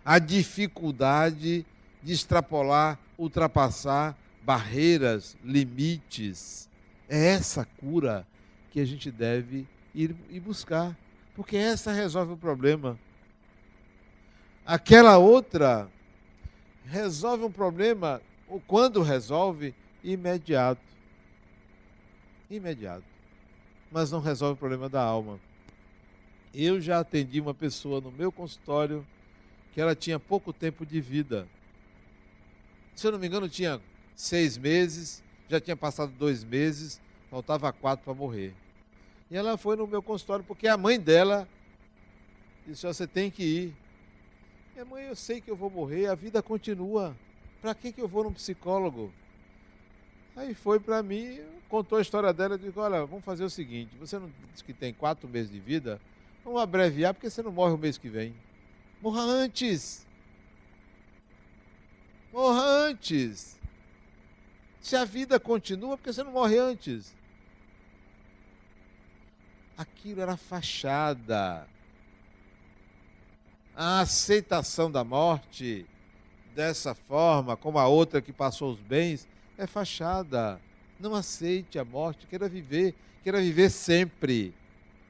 [0.03, 1.65] A dificuldade
[2.01, 6.69] de extrapolar, ultrapassar barreiras, limites.
[7.07, 8.25] É essa cura
[8.71, 10.97] que a gente deve ir, ir buscar,
[11.35, 12.97] porque essa resolve o problema.
[14.71, 15.91] Aquela outra
[16.85, 20.79] resolve um problema, ou quando resolve, imediato.
[22.49, 23.03] Imediato.
[23.91, 25.41] Mas não resolve o problema da alma.
[26.53, 29.05] Eu já atendi uma pessoa no meu consultório
[29.73, 31.45] que ela tinha pouco tempo de vida.
[32.95, 33.81] Se eu não me engano, tinha
[34.15, 38.53] seis meses, já tinha passado dois meses, faltava quatro para morrer.
[39.29, 41.45] E ela foi no meu consultório porque a mãe dela
[42.65, 43.80] disse: Você tem que ir.
[44.73, 47.15] Minha mãe, eu sei que eu vou morrer, a vida continua.
[47.61, 49.11] Para que, que eu vou num psicólogo?
[50.35, 53.91] Aí foi para mim, contou a história dela, eu digo, olha, vamos fazer o seguinte,
[53.99, 55.99] você não disse que tem quatro meses de vida?
[56.43, 58.33] Vamos abreviar, porque você não morre o mês que vem.
[59.01, 60.05] Morra antes.
[62.31, 63.59] Morra antes.
[64.79, 67.13] Se a vida continua, porque você não morre antes?
[69.77, 71.67] Aquilo era fachada
[73.83, 75.87] a aceitação da morte
[76.53, 80.61] dessa forma, como a outra que passou os bens, é fachada.
[80.99, 84.53] Não aceite a morte, queira viver, queira viver sempre.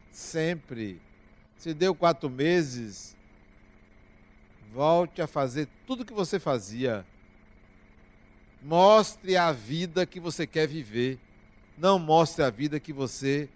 [0.09, 1.01] Sempre.
[1.57, 3.13] Se deu quatro meses,
[4.73, 7.05] volte a fazer tudo o que você fazia.
[8.63, 11.19] Mostre a vida que você quer viver.
[11.77, 13.49] Não mostre a vida que você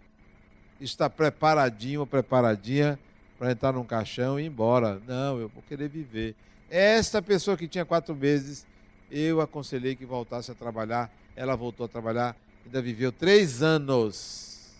[0.77, 2.99] está preparadinho ou preparadinha
[3.37, 5.01] para entrar num caixão e ir embora.
[5.07, 6.35] Não, eu vou querer viver.
[6.69, 8.65] Esta pessoa que tinha quatro meses,
[9.11, 11.11] eu aconselhei que voltasse a trabalhar.
[11.35, 14.73] Ela voltou a trabalhar, ainda viveu três anos.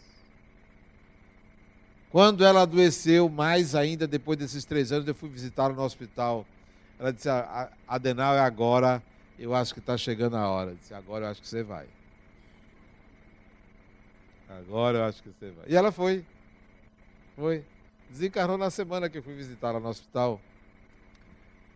[2.10, 6.46] Quando ela adoeceu, mais ainda depois desses três anos, eu fui visitá-la no hospital.
[6.98, 7.28] Ela disse:
[7.88, 9.04] Adenal, é agora,
[9.38, 10.72] eu acho que está chegando a hora.
[10.72, 11.86] Eu disse: Agora eu acho que você vai.
[14.48, 15.66] Agora eu acho que você vai.
[15.68, 16.24] E ela foi.
[17.36, 17.66] Foi.
[18.16, 20.40] Desencarnou na semana que eu fui visitar lá no hospital.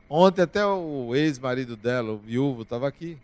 [0.10, 3.17] Ontem até o ex-marido dela, o viúvo, estava aqui.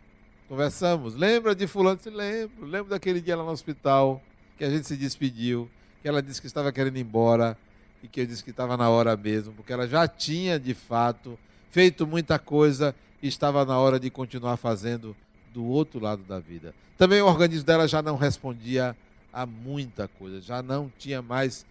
[0.50, 1.16] Conversamos.
[1.16, 1.98] Lembra de fulano?
[1.98, 2.66] Se lembro.
[2.66, 4.22] Lembro daquele dia lá no hospital
[4.58, 5.70] que a gente se despediu,
[6.02, 7.58] que ela disse que estava querendo ir embora
[8.04, 11.40] e que eu disse que estava na hora mesmo, porque ela já tinha de fato
[11.72, 15.16] feito muita coisa e estava na hora de continuar fazendo
[15.54, 16.76] do outro lado da vida.
[16.98, 18.94] Também o organismo dela já não respondia
[19.32, 21.66] a muita coisa, já não tinha mais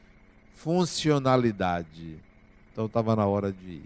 [0.55, 2.19] funcionalidade.
[2.73, 3.85] Então estava na hora de ir.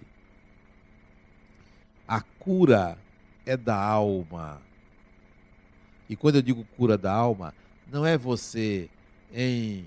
[2.06, 2.96] A cura
[3.44, 4.62] é da alma.
[6.08, 7.52] E quando eu digo cura da alma,
[7.90, 8.88] não é você
[9.32, 9.84] em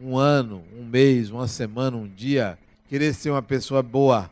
[0.00, 4.30] um ano, um mês, uma semana, um dia, querer ser uma pessoa boa.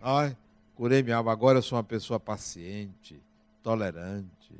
[0.00, 0.36] Ai,
[0.74, 3.20] curei minha alma, agora eu sou uma pessoa paciente,
[3.62, 4.54] tolerante.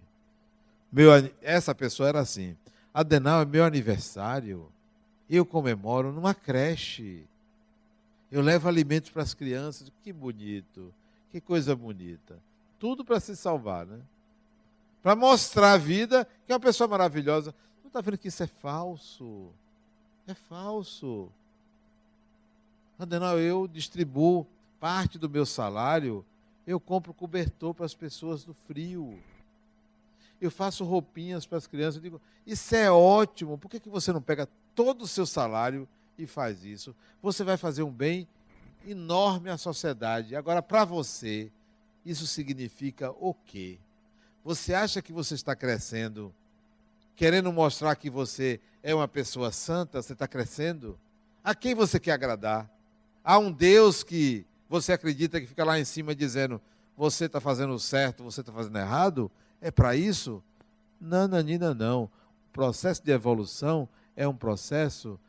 [0.92, 2.56] Meu, essa pessoa era assim.
[2.92, 4.70] Adenal, é meu aniversário
[5.34, 7.24] eu comemoro numa creche.
[8.30, 9.90] Eu levo alimentos para as crianças.
[10.02, 10.92] Que bonito.
[11.30, 12.38] Que coisa bonita.
[12.78, 14.00] Tudo para se salvar, né?
[15.02, 17.54] Para mostrar a vida que é uma pessoa maravilhosa.
[17.82, 19.48] Não está vendo que isso é falso?
[20.26, 21.30] É falso.
[22.98, 24.46] Adenal, eu distribuo
[24.80, 26.24] parte do meu salário,
[26.66, 29.18] eu compro cobertor para as pessoas do frio.
[30.40, 31.96] Eu faço roupinhas para as crianças.
[31.96, 33.56] Eu digo, isso é ótimo.
[33.56, 37.56] Por que, que você não pega todo o seu salário e faz isso, você vai
[37.56, 38.28] fazer um bem
[38.86, 40.36] enorme à sociedade.
[40.36, 41.50] Agora, para você,
[42.04, 43.78] isso significa o quê?
[44.44, 46.32] Você acha que você está crescendo,
[47.16, 50.00] querendo mostrar que você é uma pessoa santa?
[50.00, 50.96] Você está crescendo?
[51.42, 52.70] A quem você quer agradar?
[53.24, 56.60] Há um Deus que você acredita que fica lá em cima dizendo:
[56.96, 59.30] você está fazendo certo, você está fazendo errado?
[59.60, 60.42] É para isso?
[61.00, 62.04] Não, Nanina, não.
[62.04, 65.20] O processo de evolução é um processo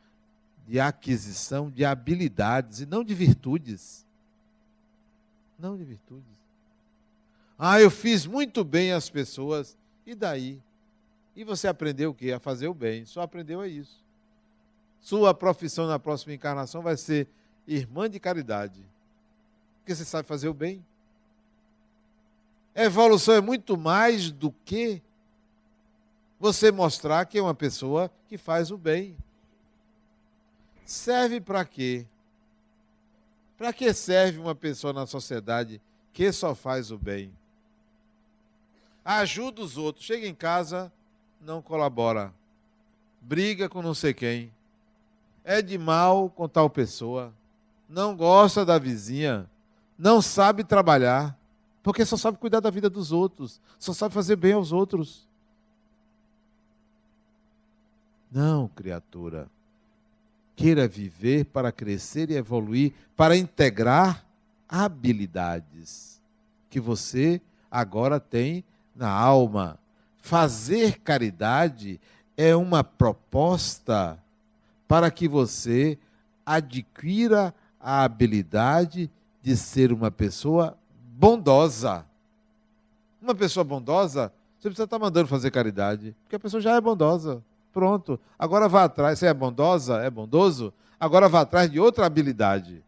[0.66, 4.06] de aquisição de habilidades e não de virtudes.
[5.58, 6.38] Não de virtudes.
[7.58, 9.76] Ah, eu fiz muito bem às pessoas.
[10.06, 10.62] E daí?
[11.36, 12.32] E você aprendeu o quê?
[12.32, 13.04] A fazer o bem.
[13.04, 14.02] Só aprendeu a isso.
[15.00, 17.28] Sua profissão na próxima encarnação vai ser
[17.66, 18.80] irmã de caridade.
[19.78, 20.84] Porque você sabe fazer o bem.
[22.74, 25.02] Evolução é muito mais do que
[26.38, 29.16] você mostrar que é uma pessoa que faz o bem.
[30.84, 32.06] Serve para quê?
[33.56, 35.80] Para que serve uma pessoa na sociedade
[36.12, 37.32] que só faz o bem?
[39.04, 40.92] Ajuda os outros, chega em casa,
[41.40, 42.32] não colabora.
[43.20, 44.52] Briga com não sei quem.
[45.44, 47.32] É de mal com tal pessoa.
[47.88, 49.48] Não gosta da vizinha.
[49.98, 51.36] Não sabe trabalhar.
[51.82, 53.60] Porque só sabe cuidar da vida dos outros.
[53.78, 55.27] Só sabe fazer bem aos outros.
[58.30, 59.48] Não, criatura.
[60.54, 64.24] Queira viver para crescer e evoluir, para integrar
[64.68, 66.20] habilidades
[66.68, 68.64] que você agora tem
[68.94, 69.78] na alma.
[70.18, 72.00] Fazer caridade
[72.36, 74.18] é uma proposta
[74.86, 75.98] para que você
[76.44, 79.10] adquira a habilidade
[79.42, 80.76] de ser uma pessoa
[81.16, 82.04] bondosa.
[83.20, 87.42] Uma pessoa bondosa, você precisa estar mandando fazer caridade, porque a pessoa já é bondosa.
[87.78, 88.18] Pronto.
[88.36, 89.20] Agora vá atrás.
[89.20, 89.98] Você é bondosa?
[89.98, 90.74] É bondoso?
[90.98, 92.82] Agora vá atrás de outra habilidade.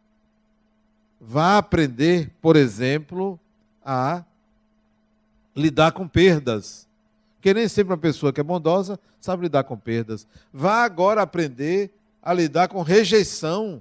[1.20, 3.38] Vá aprender, por exemplo,
[3.84, 4.24] a
[5.54, 6.88] lidar com perdas.
[7.36, 10.26] Porque nem sempre uma pessoa que é bondosa sabe lidar com perdas.
[10.52, 13.80] Vá agora aprender a lidar com rejeição,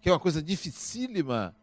[0.00, 1.54] que é uma coisa dificílima.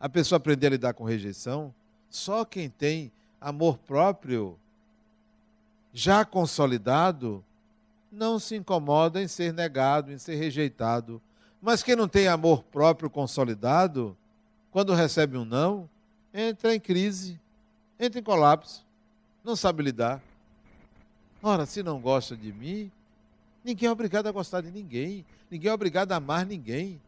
[0.00, 1.74] A pessoa aprender a lidar com rejeição.
[2.08, 4.58] Só quem tem amor próprio
[5.92, 7.44] já consolidado
[8.14, 11.20] não se incomoda em ser negado, em ser rejeitado.
[11.60, 14.16] Mas quem não tem amor próprio consolidado,
[14.70, 15.88] quando recebe um não,
[16.32, 17.40] entra em crise,
[17.98, 18.84] entra em colapso,
[19.42, 20.22] não sabe lidar.
[21.42, 22.90] Ora, se não gosta de mim,
[23.62, 27.00] ninguém é obrigado a gostar de ninguém, ninguém é obrigado a amar ninguém.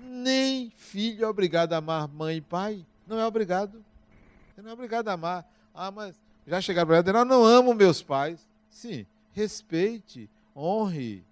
[0.00, 3.84] Nem filho é obrigado a amar mãe e pai, não é obrigado.
[4.54, 5.44] Você não é obrigado a amar.
[5.74, 6.14] Ah, mas
[6.46, 8.40] já chegaram para ela, eu não amo meus pais.
[8.68, 11.24] Sim, respeite, honre,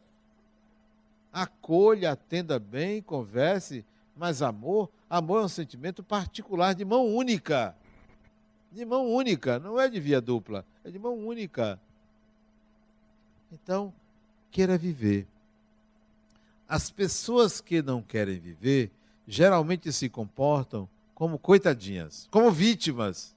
[1.32, 3.84] acolha, atenda bem, converse,
[4.16, 7.74] mas amor, amor é um sentimento particular de mão única.
[8.70, 11.80] De mão única, não é de via dupla, é de mão única.
[13.52, 13.92] Então,
[14.50, 15.26] queira viver.
[16.68, 18.90] As pessoas que não querem viver
[19.26, 23.36] geralmente se comportam como coitadinhas, como vítimas.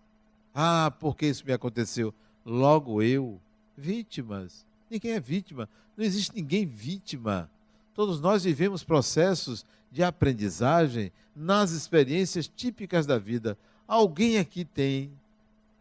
[0.53, 2.13] Ah, porque isso me aconteceu?
[2.45, 3.39] Logo eu,
[3.77, 4.65] vítimas.
[4.89, 5.69] Ninguém é vítima.
[5.95, 7.49] Não existe ninguém vítima.
[7.93, 13.57] Todos nós vivemos processos de aprendizagem nas experiências típicas da vida.
[13.87, 15.11] Alguém aqui tem,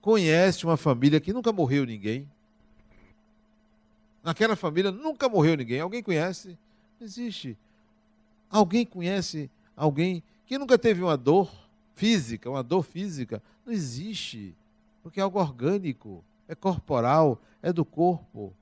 [0.00, 2.28] conhece uma família que nunca morreu ninguém?
[4.22, 5.80] Naquela família nunca morreu ninguém.
[5.80, 6.56] Alguém conhece?
[6.98, 7.58] Não existe.
[8.50, 11.50] Alguém conhece alguém que nunca teve uma dor
[11.94, 13.42] física, uma dor física?
[13.66, 14.54] Não existe.
[15.02, 18.54] Porque é algo orgânico, é corporal, é do corpo.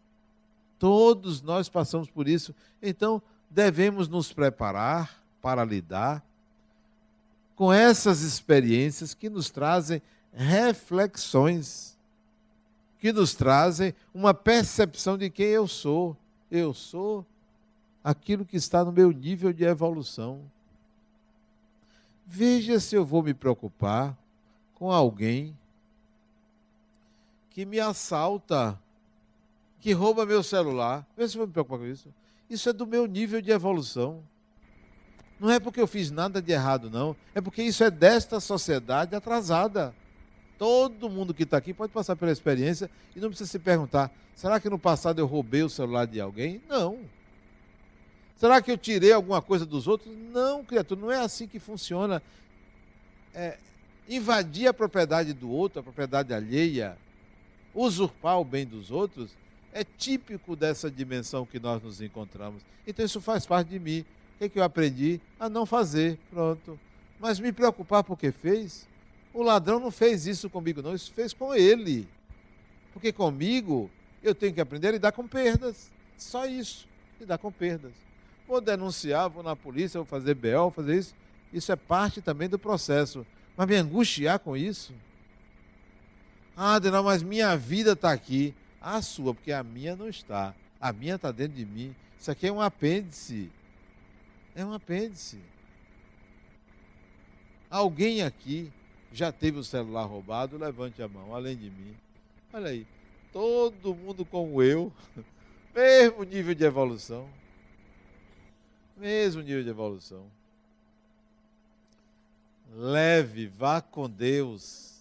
[0.83, 2.53] Todos nós passamos por isso.
[2.83, 6.21] Então, devemos nos preparar para lidar
[7.55, 10.03] com essas experiências que nos trazem
[10.33, 11.97] reflexões,
[12.99, 16.17] que nos trazem uma percepção de quem eu sou.
[16.51, 17.25] Eu sou
[18.03, 20.41] aquilo que está no meu nível de evolução.
[22.27, 24.19] Veja se eu vou me preocupar
[24.75, 25.57] com alguém
[27.51, 28.77] que me assalta
[29.83, 31.05] que rouba meu celular.
[31.17, 32.09] Vê se eu me preocupar com isso.
[32.49, 34.23] Isso é do meu nível de evolução.
[35.41, 37.17] Não é porque eu fiz nada de errado, não.
[37.35, 39.93] É porque isso é desta sociedade atrasada.
[40.57, 44.61] Todo mundo que está aqui pode passar pela experiência e não precisa se perguntar: será
[44.61, 46.63] que no passado eu roubei o celular de alguém?
[46.69, 47.01] Não.
[48.37, 50.15] Será que eu tirei alguma coisa dos outros?
[50.33, 52.23] Não, criatura, não é assim que funciona.
[53.35, 53.59] É,
[54.09, 56.97] invadir a propriedade do outro, a propriedade alheia,
[57.75, 59.42] usurpar o bem dos outros,
[59.73, 62.63] é típico dessa dimensão que nós nos encontramos.
[62.87, 64.01] Então isso faz parte de mim.
[64.01, 65.21] O que, é que eu aprendi?
[65.41, 66.19] A não fazer.
[66.31, 66.79] Pronto.
[67.19, 68.87] Mas me preocupar porque fez?
[69.33, 70.95] O ladrão não fez isso comigo, não.
[70.95, 72.07] Isso fez com ele.
[72.93, 73.91] Porque comigo
[74.23, 75.91] eu tenho que aprender a lidar com perdas.
[76.19, 76.87] Só isso.
[77.19, 77.93] Lidar com perdas.
[78.47, 81.15] Vou denunciar, vou na polícia, vou fazer BO, vou fazer isso.
[81.53, 83.25] Isso é parte também do processo.
[83.57, 84.93] Mas me angustiar com isso?
[86.57, 90.55] Ah, Adenal, mas minha vida está aqui a sua, porque a minha não está.
[90.81, 91.95] A minha está dentro de mim.
[92.19, 93.51] Isso aqui é um apêndice.
[94.55, 95.39] É um apêndice.
[97.71, 98.71] Alguém aqui
[99.13, 100.59] já teve o celular roubado?
[100.59, 101.97] Levante a mão, além de mim.
[102.53, 102.87] Olha aí,
[103.33, 104.93] todo mundo como eu,
[105.75, 107.29] mesmo nível de evolução.
[108.97, 110.27] Mesmo nível de evolução.
[112.75, 115.01] Leve, vá com Deus.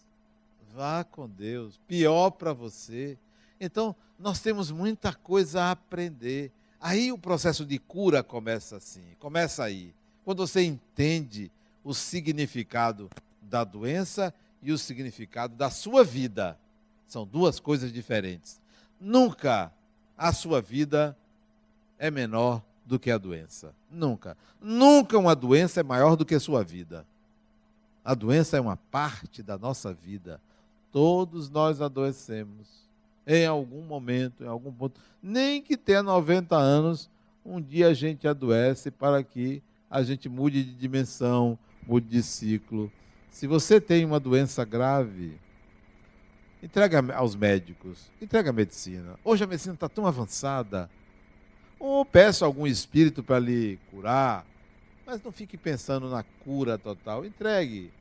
[0.73, 1.79] Vá com Deus.
[1.88, 3.17] Pior para você.
[3.64, 6.51] Então, nós temos muita coisa a aprender.
[6.80, 9.93] Aí o processo de cura começa assim, começa aí.
[10.26, 11.51] Quando você entende
[11.84, 13.07] o significado
[13.39, 14.34] da doença
[14.64, 16.57] e o significado da sua vida.
[17.07, 18.59] São duas coisas diferentes.
[18.99, 19.72] Nunca
[20.18, 21.16] a sua vida
[21.99, 23.76] é menor do que a doença.
[23.91, 24.36] Nunca.
[24.59, 27.05] Nunca uma doença é maior do que a sua vida.
[28.03, 30.41] A doença é uma parte da nossa vida.
[30.91, 32.82] Todos nós adoecemos
[33.38, 34.99] em algum momento, em algum ponto.
[35.21, 37.09] Nem que tenha 90 anos,
[37.45, 42.91] um dia a gente adoece para que a gente mude de dimensão, mude de ciclo.
[43.29, 45.38] Se você tem uma doença grave,
[46.61, 49.17] entrega aos médicos, entrega à medicina.
[49.23, 50.89] Hoje a medicina está tão avançada.
[51.79, 54.45] Ou peça algum espírito para lhe curar,
[55.05, 57.25] mas não fique pensando na cura total.
[57.25, 57.91] Entregue.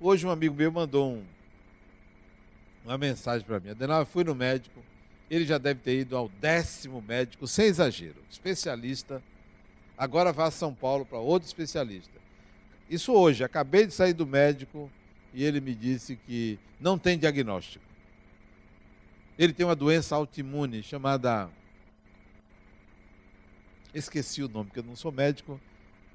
[0.00, 1.24] Hoje um amigo meu mandou um,
[2.92, 3.70] uma mensagem para mim.
[3.70, 4.82] Adenal, eu fui no médico,
[5.30, 9.22] ele já deve ter ido ao décimo médico, sem exagero, especialista.
[9.96, 12.18] Agora vá a São Paulo para outro especialista.
[12.88, 14.90] Isso hoje, acabei de sair do médico
[15.34, 17.84] e ele me disse que não tem diagnóstico.
[19.38, 21.50] Ele tem uma doença autoimune chamada.
[23.92, 25.60] Esqueci o nome, porque eu não sou médico.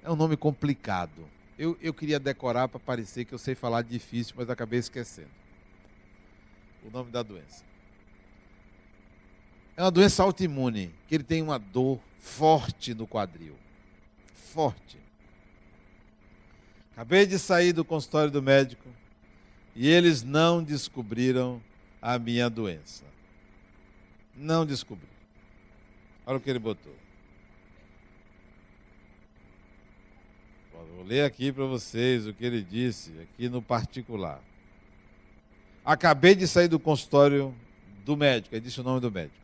[0.01, 1.29] É um nome complicado.
[1.57, 5.42] Eu, eu queria decorar para parecer que eu sei falar difícil, mas acabei esquecendo
[6.85, 7.63] o nome da doença.
[9.75, 13.55] É uma doença autoimune, que ele tem uma dor forte no quadril.
[14.33, 14.97] Forte.
[16.91, 18.87] Acabei de sair do consultório do médico
[19.75, 21.61] e eles não descobriram
[22.01, 23.03] a minha doença.
[24.35, 25.13] Não descobriram.
[26.25, 26.95] Olha o que ele botou.
[31.03, 34.41] Vou ler aqui para vocês o que ele disse, aqui no particular.
[35.85, 37.53] Acabei de sair do consultório
[38.05, 39.35] do médico, ele disse o nome do médico.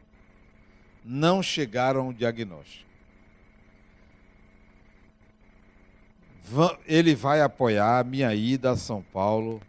[1.03, 2.87] Não chegaram ao diagnóstico.
[6.85, 9.61] Ele vai apoiar a minha ida a São Paulo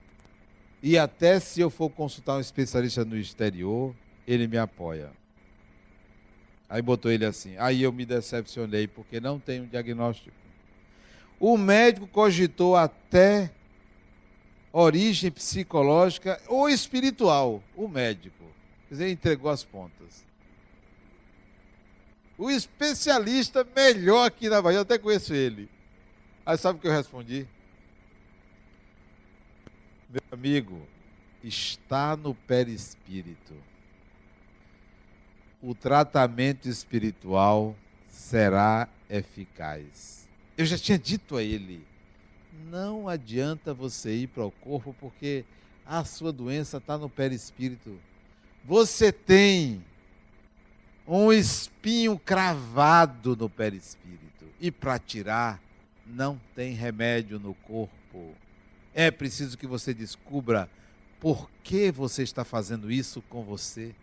[0.83, 3.95] e até se eu for consultar um especialista no exterior,
[4.27, 5.11] ele me apoia.
[6.69, 7.57] Aí botou ele assim.
[7.59, 10.35] Aí eu me decepcionei porque não tem um diagnóstico.
[11.39, 13.51] O médico cogitou até
[14.73, 18.45] origem psicológica ou espiritual, o médico.
[18.89, 20.25] Quer dizer, entregou as pontas.
[22.39, 25.69] O especialista melhor aqui na Bahia, eu até conheço ele.
[26.45, 27.47] Aí sabe o que eu respondi?
[30.09, 30.81] Meu amigo,
[31.45, 33.55] está no perispírito.
[35.63, 37.77] O tratamento espiritual
[38.09, 40.27] será eficaz.
[40.57, 41.87] Eu já tinha dito a ele
[42.67, 45.45] não adianta você ir para o corpo porque
[45.87, 47.99] a sua doença está no perispírito.
[48.65, 49.85] Você tem
[51.07, 55.61] um espinho cravado no perispírito e para tirar
[56.07, 58.35] não tem remédio no corpo.
[58.95, 60.69] É preciso que você descubra
[61.21, 63.95] por que você está fazendo isso com você.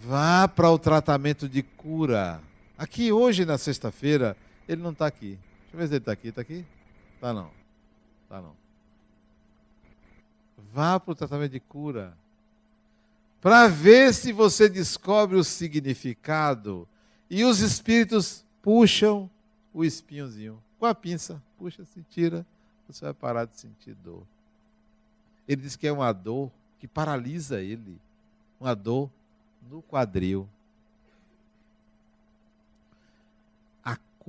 [0.00, 2.40] Vá para o tratamento de cura.
[2.78, 4.36] Aqui hoje, na sexta-feira,
[4.70, 5.36] ele não está aqui.
[5.62, 6.28] Deixa eu ver se ele está aqui.
[6.28, 6.64] Está aqui?
[7.16, 7.50] Está não.
[8.22, 8.54] Está não.
[10.72, 12.16] Vá para o tratamento de cura.
[13.40, 16.86] Para ver se você descobre o significado.
[17.28, 19.28] E os espíritos puxam
[19.74, 20.62] o espinhozinho.
[20.78, 21.42] Com a pinça.
[21.58, 22.46] Puxa, se tira.
[22.86, 24.22] Você vai parar de sentir dor.
[25.48, 26.48] Ele diz que é uma dor
[26.78, 27.98] que paralisa ele.
[28.60, 29.10] Uma dor
[29.68, 30.48] no quadril.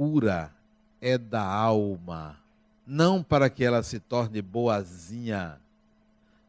[0.01, 0.51] Cura
[0.99, 2.35] é da alma,
[2.87, 5.59] não para que ela se torne boazinha,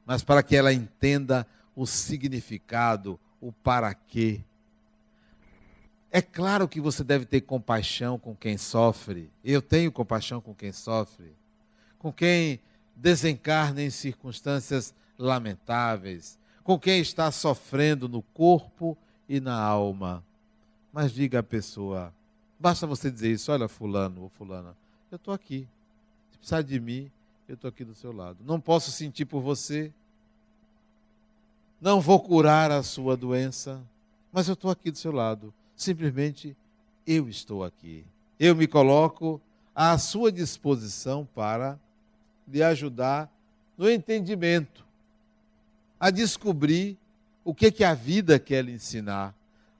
[0.06, 1.46] mas para que ela entenda
[1.76, 4.40] o significado, o para quê.
[6.10, 9.30] É claro que você deve ter compaixão com quem sofre.
[9.44, 11.36] Eu tenho compaixão com quem sofre,
[11.98, 12.58] com quem
[12.96, 18.96] desencarna em circunstâncias lamentáveis, com quem está sofrendo no corpo
[19.28, 20.24] e na alma.
[20.90, 22.14] Mas diga à pessoa:
[22.62, 24.76] Basta você dizer isso, olha, fulano ou fulana,
[25.10, 25.66] eu estou aqui.
[26.30, 27.10] Se precisar de mim,
[27.48, 28.38] eu estou aqui do seu lado.
[28.44, 29.92] Não posso sentir por você,
[31.80, 33.82] não vou curar a sua doença,
[34.32, 35.52] mas eu estou aqui do seu lado.
[35.74, 36.56] Simplesmente
[37.04, 38.04] eu estou aqui.
[38.38, 39.40] Eu me coloco
[39.74, 41.76] à sua disposição para
[42.46, 43.28] lhe ajudar
[43.76, 44.84] no entendimento,
[45.98, 46.96] a descobrir
[47.42, 49.34] o que, que a vida quer lhe ensinar.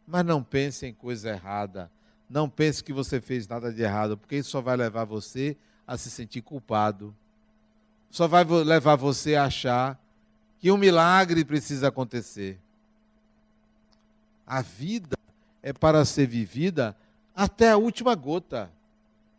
[0.05, 1.89] Mas não pense em coisa errada.
[2.33, 5.55] Não pense que você fez nada de errado, porque isso só vai levar você
[5.87, 7.15] a se sentir culpado.
[8.11, 10.01] Só vai levar você a achar
[10.59, 12.59] que um milagre precisa acontecer.
[14.47, 15.15] A vida
[15.63, 16.97] é para ser vivida
[17.37, 18.73] até a última gota,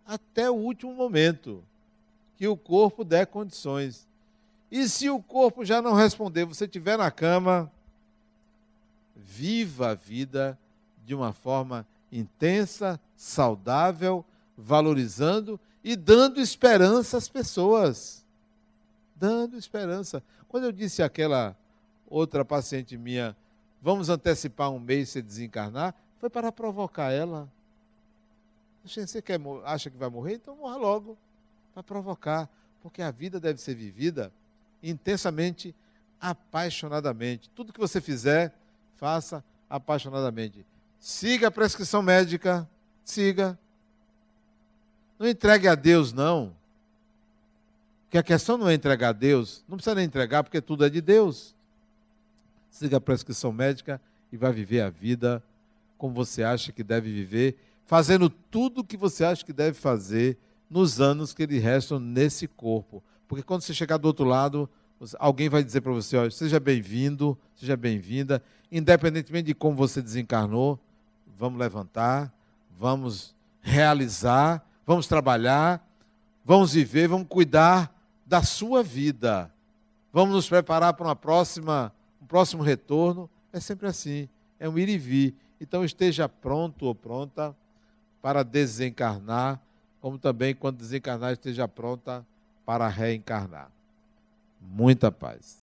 [0.06, 1.64] até o último momento
[2.38, 4.08] que o corpo der condições.
[4.70, 7.72] E se o corpo já não responder, você estiver na cama,
[9.16, 10.56] viva a vida
[11.04, 11.88] de uma forma
[12.20, 14.24] intensa, saudável,
[14.58, 18.24] valorizando e dando esperança às pessoas.
[19.16, 20.24] Dando esperança.
[20.48, 21.58] Quando eu disse àquela
[22.08, 23.36] outra paciente minha,
[23.82, 27.50] vamos antecipar um mês se desencarnar, foi para provocar ela.
[28.86, 30.36] Você quer, acha que vai morrer?
[30.36, 31.18] Então morra logo.
[31.74, 32.50] Para provocar.
[32.82, 34.32] Porque a vida deve ser vivida
[34.82, 35.74] intensamente,
[36.20, 37.50] apaixonadamente.
[37.50, 38.54] Tudo que você fizer,
[38.98, 40.66] faça apaixonadamente.
[41.06, 42.66] Siga a prescrição médica,
[43.04, 43.60] siga.
[45.20, 46.56] Não entregue a Deus, não.
[48.06, 50.90] Porque a questão não é entregar a Deus, não precisa nem entregar, porque tudo é
[50.90, 51.54] de Deus.
[52.70, 54.00] Siga a prescrição médica
[54.32, 55.44] e vai viver a vida
[55.98, 60.38] como você acha que deve viver, fazendo tudo o que você acha que deve fazer
[60.70, 63.04] nos anos que lhe restam nesse corpo.
[63.28, 64.70] Porque quando você chegar do outro lado,
[65.20, 68.42] alguém vai dizer para você: ó, seja bem-vindo, seja bem-vinda,
[68.72, 70.80] independentemente de como você desencarnou,
[71.38, 72.34] vamos levantar,
[72.72, 75.86] vamos realizar, vamos trabalhar,
[76.44, 77.94] vamos viver, vamos cuidar
[78.26, 79.52] da sua vida.
[80.12, 83.30] Vamos nos preparar para uma próxima, um próximo retorno.
[83.52, 84.30] É sempre assim,
[84.60, 85.36] é um ir e vir.
[85.60, 87.56] Então esteja pronto ou pronta
[88.22, 89.60] para desencarnar,
[90.00, 92.26] como também quando desencarnar esteja pronta
[92.66, 93.72] para reencarnar.
[94.62, 95.63] Muita paz.